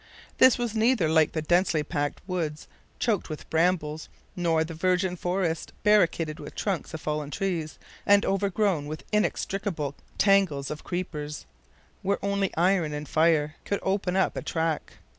This 0.39 0.57
was 0.57 0.73
neither 0.73 1.07
like 1.07 1.33
the 1.33 1.43
densely 1.43 1.83
packed 1.83 2.21
woods 2.25 2.67
choked 2.97 3.27
up 3.27 3.29
with 3.29 3.49
brambles, 3.51 4.09
nor 4.35 4.63
the 4.63 4.73
virgin 4.73 5.15
forest 5.15 5.73
barricaded 5.83 6.39
with 6.39 6.55
the 6.55 6.59
trunks 6.59 6.91
of 6.95 6.99
fallen 7.01 7.29
trees, 7.29 7.77
and 8.03 8.25
overgrown 8.25 8.87
with 8.87 9.03
inextricable 9.11 9.93
tangles 10.17 10.71
of 10.71 10.83
creepers, 10.83 11.45
where 12.01 12.17
only 12.25 12.51
iron 12.57 12.93
and 12.93 13.07
fire 13.07 13.57
could 13.63 13.79
open 13.83 14.15
up 14.15 14.35
a 14.35 14.41
track. 14.41 14.93